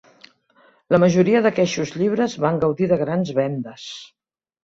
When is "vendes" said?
3.43-3.87